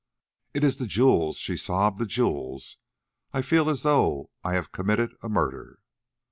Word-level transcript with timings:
"It 0.55 0.63
is 0.63 0.77
the 0.77 0.87
jewels," 0.87 1.37
she 1.37 1.55
sobbed, 1.55 1.99
"the 1.99 2.07
jewels; 2.07 2.77
I 3.33 3.43
feel 3.43 3.69
as 3.69 3.83
though 3.83 4.31
I 4.43 4.53
had 4.55 4.71
committed 4.71 5.15
a 5.21 5.29
murder." 5.29 5.77